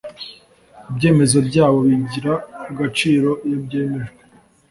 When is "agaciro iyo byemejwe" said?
2.71-4.19